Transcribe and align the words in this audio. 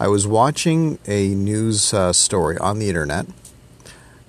I 0.00 0.08
was 0.08 0.26
watching 0.26 0.98
a 1.06 1.34
news 1.34 1.92
uh, 1.92 2.14
story 2.14 2.56
on 2.56 2.78
the 2.78 2.88
internet, 2.88 3.26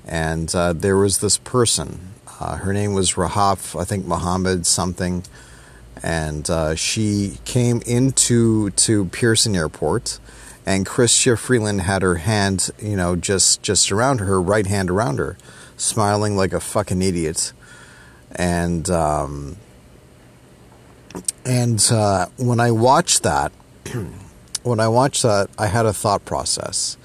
and 0.05 0.53
uh, 0.53 0.73
there 0.73 0.97
was 0.97 1.19
this 1.19 1.37
person. 1.37 2.11
Uh, 2.41 2.57
her 2.57 2.73
name 2.73 2.93
was 2.93 3.13
Rahaf, 3.13 3.79
I 3.79 3.85
think 3.85 4.05
Mohammed 4.05 4.65
something, 4.65 5.23
and 6.03 6.49
uh, 6.49 6.75
she 6.75 7.37
came 7.45 7.81
into 7.85 8.71
to 8.71 9.05
Pearson 9.05 9.55
Airport, 9.55 10.19
and 10.65 10.85
Chrystia 10.85 11.39
Freeland 11.39 11.83
had 11.83 12.01
her 12.01 12.15
hand, 12.15 12.69
you 12.77 12.97
know, 12.97 13.15
just 13.15 13.63
just 13.63 13.93
around 13.93 14.17
her, 14.17 14.25
her 14.25 14.41
right 14.41 14.67
hand 14.67 14.89
around 14.89 15.19
her, 15.19 15.37
smiling 15.77 16.35
like 16.35 16.51
a 16.51 16.59
fucking 16.59 17.01
idiot, 17.01 17.53
and 18.35 18.89
um, 18.89 19.55
and 21.45 21.81
uh, 21.93 22.25
when 22.35 22.59
I 22.59 22.71
watched 22.71 23.23
that. 23.23 23.53
when 24.63 24.79
I 24.79 24.87
watched 24.87 25.23
that, 25.23 25.49
I 25.57 25.67
had 25.67 25.85
a 25.85 25.93
thought 25.93 26.25
process. 26.25 26.97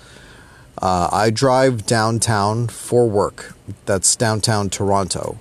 Uh, 0.80 1.08
I 1.10 1.30
drive 1.30 1.86
downtown 1.86 2.68
for 2.68 3.08
work. 3.08 3.54
That's 3.86 4.14
downtown 4.14 4.68
Toronto. 4.68 5.38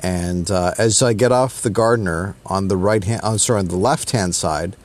And 0.00 0.50
uh, 0.50 0.74
as 0.78 1.02
I 1.02 1.12
get 1.12 1.32
off 1.32 1.62
the 1.62 1.70
Gardiner 1.70 2.36
on 2.46 2.68
the 2.68 2.76
right 2.76 3.02
hand, 3.02 3.20
I'm 3.24 3.38
sorry, 3.38 3.60
on 3.60 3.68
the 3.68 3.76
left 3.76 4.10
hand 4.10 4.34
side, 4.34 4.76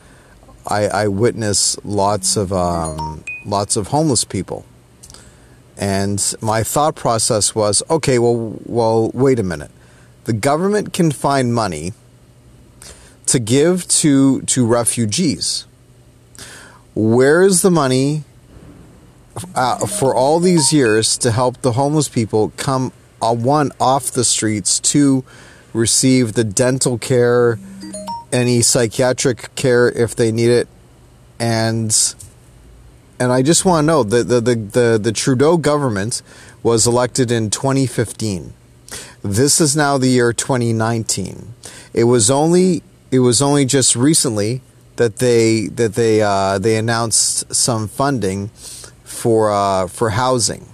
I, 0.67 0.87
I 0.87 1.07
witness 1.07 1.77
lots 1.83 2.37
of 2.37 2.53
um, 2.53 3.23
lots 3.45 3.75
of 3.75 3.87
homeless 3.87 4.23
people. 4.23 4.65
And 5.77 6.35
my 6.39 6.63
thought 6.63 6.95
process 6.95 7.55
was, 7.55 7.81
okay, 7.89 8.19
well, 8.19 8.59
well, 8.65 9.09
wait 9.13 9.39
a 9.39 9.43
minute. 9.43 9.71
The 10.25 10.33
government 10.33 10.93
can 10.93 11.11
find 11.11 11.53
money 11.53 11.93
to 13.25 13.39
give 13.39 13.87
to 13.87 14.41
to 14.41 14.65
refugees 14.65 15.65
where 16.95 17.43
is 17.43 17.61
the 17.61 17.71
money 17.71 18.23
uh, 19.55 19.85
for 19.87 20.13
all 20.13 20.39
these 20.39 20.71
years 20.71 21.17
to 21.17 21.31
help 21.31 21.61
the 21.61 21.73
homeless 21.73 22.07
people 22.07 22.51
come 22.57 22.91
uh, 23.21 23.33
one 23.33 23.71
off 23.79 24.11
the 24.11 24.23
streets 24.23 24.79
to 24.79 25.23
receive 25.73 26.33
the 26.33 26.43
dental 26.43 26.97
care 26.97 27.57
any 28.31 28.61
psychiatric 28.61 29.53
care 29.55 29.89
if 29.89 30.15
they 30.15 30.31
need 30.31 30.49
it 30.49 30.67
and 31.39 32.15
and 33.19 33.31
I 33.31 33.41
just 33.41 33.63
want 33.63 33.83
to 33.83 33.87
know 33.87 34.03
the 34.03 34.23
the, 34.23 34.41
the, 34.41 34.55
the, 34.55 34.99
the 35.01 35.11
Trudeau 35.11 35.57
government 35.57 36.21
was 36.61 36.85
elected 36.85 37.31
in 37.31 37.49
2015 37.49 38.53
this 39.23 39.59
is 39.59 39.75
now 39.75 39.97
the 39.97 40.09
year 40.09 40.31
2019 40.31 41.53
it 41.93 42.03
was 42.03 42.29
only 42.29 42.83
it 43.09 43.19
was 43.19 43.41
only 43.41 43.65
just 43.65 43.95
recently 43.95 44.61
that 44.95 45.17
they 45.17 45.67
that 45.67 45.95
they 45.95 46.21
uh, 46.21 46.59
they 46.59 46.77
announced 46.77 47.53
some 47.53 47.87
funding 47.87 48.49
for 49.03 49.51
uh, 49.51 49.87
for 49.87 50.11
housing. 50.11 50.67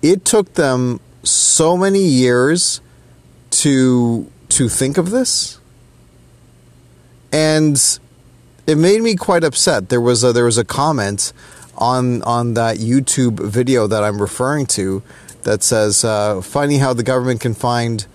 It 0.00 0.24
took 0.24 0.54
them 0.54 1.00
so 1.22 1.76
many 1.76 2.00
years 2.00 2.80
to 3.50 4.30
to 4.50 4.68
think 4.68 4.98
of 4.98 5.10
this, 5.10 5.58
and 7.32 7.98
it 8.66 8.76
made 8.76 9.02
me 9.02 9.16
quite 9.16 9.44
upset. 9.44 9.88
There 9.88 10.00
was 10.00 10.24
a, 10.24 10.32
there 10.32 10.44
was 10.44 10.58
a 10.58 10.64
comment 10.64 11.32
on 11.76 12.22
on 12.22 12.54
that 12.54 12.78
YouTube 12.78 13.40
video 13.40 13.86
that 13.86 14.02
I'm 14.02 14.20
referring 14.20 14.66
to 14.66 15.02
that 15.42 15.62
says, 15.62 16.04
uh, 16.04 16.40
"Funny 16.40 16.78
how 16.78 16.92
the 16.94 17.02
government 17.02 17.40
can 17.40 17.54
find 17.54 18.06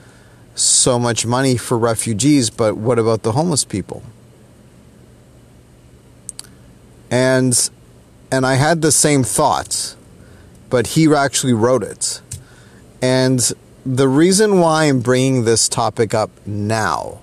so 0.55 0.97
much 0.97 1.25
money 1.25 1.55
for 1.55 1.77
refugees, 1.77 2.49
but 2.49 2.77
what 2.77 2.97
about 2.97 3.21
the 3.23 3.33
homeless 3.33 3.63
people?" 3.63 4.01
And 7.09 7.69
and 8.31 8.45
I 8.45 8.55
had 8.55 8.81
the 8.81 8.91
same 8.91 9.23
thought, 9.23 9.95
but 10.69 10.87
he 10.87 11.13
actually 11.13 11.53
wrote 11.53 11.83
it. 11.83 12.21
And 13.01 13.39
the 13.85 14.07
reason 14.07 14.59
why 14.59 14.85
I'm 14.85 14.99
bringing 14.99 15.45
this 15.45 15.69
topic 15.69 16.13
up 16.13 16.29
now 16.45 17.19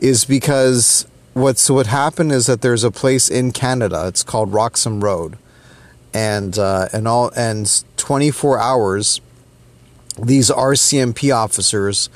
is 0.00 0.24
because 0.24 1.06
what's 1.34 1.68
what 1.68 1.86
happened 1.86 2.32
is 2.32 2.46
that 2.46 2.62
there's 2.62 2.84
a 2.84 2.90
place 2.90 3.28
in 3.28 3.52
Canada. 3.52 4.06
It's 4.06 4.22
called 4.22 4.52
Roxham 4.52 5.02
Road, 5.02 5.36
and 6.14 6.58
uh, 6.58 6.88
and 6.92 7.06
all 7.06 7.30
and 7.36 7.84
24 7.96 8.58
hours. 8.58 9.20
These 10.20 10.50
RCMP 10.50 11.34
officers 11.34 12.08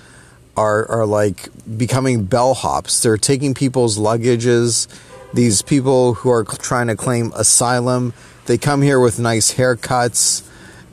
are 0.56 0.90
are 0.90 1.06
like 1.06 1.48
becoming 1.76 2.26
bellhops. 2.26 3.02
They're 3.02 3.16
taking 3.16 3.54
people's 3.54 3.98
luggages 3.98 4.88
these 5.32 5.62
people 5.62 6.14
who 6.14 6.30
are 6.30 6.44
trying 6.44 6.88
to 6.88 6.96
claim 6.96 7.32
asylum. 7.34 8.12
They 8.46 8.58
come 8.58 8.82
here 8.82 9.00
with 9.00 9.18
nice 9.18 9.54
haircuts, 9.54 10.48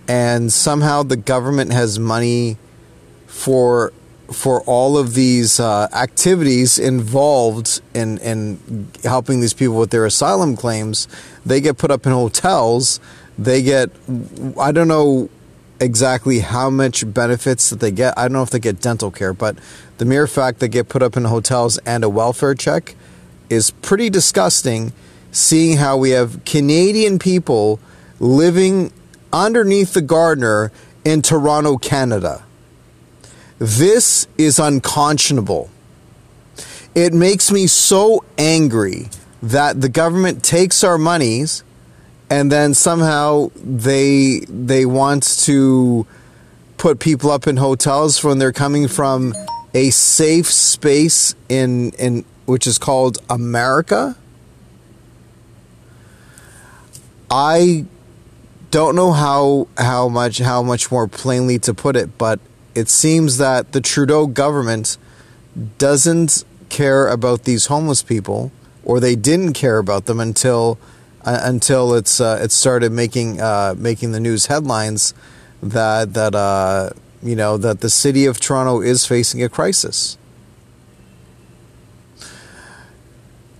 and 0.07 0.51
somehow 0.51 1.03
the 1.03 1.17
government 1.17 1.73
has 1.73 1.99
money 1.99 2.57
for 3.27 3.93
for 4.31 4.61
all 4.61 4.95
of 4.95 5.15
these 5.15 5.59
uh, 5.59 5.87
activities 5.91 6.77
involved 6.77 7.81
in 7.93 8.17
in 8.19 8.89
helping 9.03 9.41
these 9.41 9.53
people 9.53 9.75
with 9.75 9.89
their 9.89 10.05
asylum 10.05 10.55
claims. 10.55 11.07
They 11.45 11.61
get 11.61 11.77
put 11.77 11.91
up 11.91 12.05
in 12.05 12.11
hotels. 12.11 12.99
They 13.37 13.61
get 13.61 13.89
I 14.59 14.71
don't 14.71 14.87
know 14.87 15.29
exactly 15.79 16.39
how 16.39 16.69
much 16.69 17.11
benefits 17.11 17.69
that 17.69 17.79
they 17.79 17.91
get. 17.91 18.17
I 18.17 18.23
don't 18.23 18.33
know 18.33 18.43
if 18.43 18.49
they 18.49 18.59
get 18.59 18.81
dental 18.81 19.11
care, 19.11 19.33
but 19.33 19.57
the 19.97 20.05
mere 20.05 20.27
fact 20.27 20.59
they 20.59 20.67
get 20.67 20.89
put 20.89 21.01
up 21.01 21.17
in 21.17 21.23
hotels 21.25 21.77
and 21.79 22.03
a 22.03 22.09
welfare 22.09 22.53
check 22.53 22.95
is 23.49 23.71
pretty 23.71 24.09
disgusting 24.09 24.93
seeing 25.31 25.77
how 25.77 25.97
we 25.97 26.11
have 26.11 26.43
Canadian 26.45 27.19
people 27.19 27.79
living 28.19 28.91
underneath 29.31 29.93
the 29.93 30.01
Gardiner 30.01 30.71
in 31.05 31.21
Toronto, 31.21 31.77
Canada. 31.77 32.43
This 33.57 34.27
is 34.37 34.59
unconscionable. 34.59 35.69
It 36.95 37.13
makes 37.13 37.51
me 37.51 37.67
so 37.67 38.23
angry 38.37 39.09
that 39.41 39.79
the 39.81 39.89
government 39.89 40.43
takes 40.43 40.83
our 40.83 40.97
monies 40.97 41.63
and 42.29 42.51
then 42.51 42.73
somehow 42.73 43.49
they 43.55 44.39
they 44.47 44.85
want 44.85 45.23
to 45.23 46.05
put 46.77 46.99
people 46.99 47.31
up 47.31 47.47
in 47.47 47.57
hotels 47.57 48.23
when 48.23 48.37
they're 48.37 48.53
coming 48.53 48.87
from 48.87 49.33
a 49.73 49.89
safe 49.89 50.51
space 50.51 51.35
in 51.47 51.91
in 51.91 52.25
which 52.49 52.65
is 52.65 52.77
called 52.79 53.19
America. 53.29 54.17
I 57.29 57.85
don't 58.71 58.95
know 58.95 59.11
how 59.11 59.67
how 59.77 60.09
much 60.09 60.39
how 60.39 60.63
much 60.63 60.91
more 60.91 61.07
plainly 61.07 61.59
to 61.59 61.73
put 61.73 61.95
it, 61.95 62.17
but 62.17 62.39
it 62.73 62.89
seems 62.89 63.37
that 63.37 63.71
the 63.71 63.81
Trudeau 63.81 64.25
government 64.25 64.97
doesn't 65.77 66.43
care 66.69 67.07
about 67.07 67.43
these 67.43 67.67
homeless 67.67 68.01
people, 68.01 68.51
or 68.83 68.99
they 68.99 69.15
didn't 69.15 69.53
care 69.53 69.77
about 69.77 70.05
them 70.07 70.19
until 70.19 70.79
uh, 71.23 71.39
until 71.43 71.93
it's 71.93 72.19
uh, 72.19 72.39
it 72.41 72.51
started 72.51 72.91
making 72.91 73.39
uh, 73.39 73.75
making 73.77 74.11
the 74.11 74.19
news 74.19 74.47
headlines 74.47 75.13
that 75.61 76.15
that 76.15 76.33
uh, 76.33 76.89
you 77.21 77.35
know 77.35 77.57
that 77.57 77.81
the 77.81 77.89
city 77.89 78.25
of 78.25 78.39
Toronto 78.39 78.81
is 78.81 79.05
facing 79.05 79.43
a 79.43 79.49
crisis. 79.49 80.17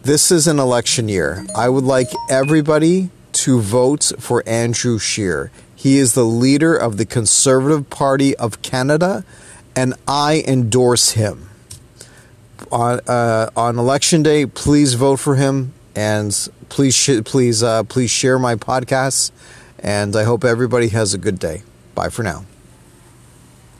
This 0.01 0.31
is 0.31 0.47
an 0.47 0.59
election 0.59 1.09
year. 1.09 1.45
I 1.55 1.69
would 1.69 1.83
like 1.83 2.07
everybody 2.29 3.09
to 3.33 3.59
vote 3.59 4.11
for 4.17 4.41
Andrew 4.47 4.97
Scheer. 4.97 5.51
He 5.75 5.97
is 5.97 6.13
the 6.13 6.23
leader 6.23 6.75
of 6.75 6.97
the 6.97 7.05
Conservative 7.05 7.89
Party 7.89 8.35
of 8.37 8.61
Canada, 8.61 9.23
and 9.75 9.93
I 10.07 10.43
endorse 10.47 11.11
him. 11.11 11.49
On 12.71 12.99
uh, 13.07 13.49
on 13.55 13.77
election 13.79 14.23
day, 14.23 14.45
please 14.45 14.93
vote 14.93 15.19
for 15.19 15.35
him, 15.35 15.73
and 15.95 16.49
please 16.69 16.95
sh- 16.95 17.23
please 17.25 17.63
uh, 17.63 17.83
please 17.83 18.11
share 18.11 18.37
my 18.39 18.55
podcast. 18.55 19.31
And 19.79 20.15
I 20.15 20.23
hope 20.23 20.43
everybody 20.43 20.89
has 20.89 21.13
a 21.13 21.17
good 21.17 21.39
day. 21.39 21.63
Bye 21.95 22.09
for 22.09 22.23
now. 22.23 22.45